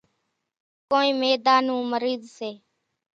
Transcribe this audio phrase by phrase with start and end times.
[0.89, 2.51] ڪونئين ميڌا نون مريض سي۔